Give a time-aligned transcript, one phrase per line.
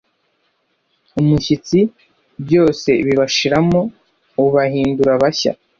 [1.21, 1.79] umushyitsi,
[2.45, 3.79] byose bibashiramo,
[4.45, 5.51] ubahindura bashya